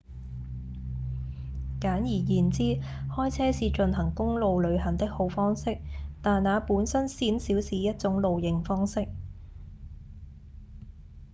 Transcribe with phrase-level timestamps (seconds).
[1.79, 5.77] 簡而言之開車是進行公路旅行的好方式
[6.23, 9.07] 但那本身鮮少是一種「露營」方式